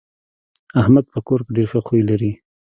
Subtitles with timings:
[0.81, 2.31] احمد په کور کې ډېر ښه خوی لري.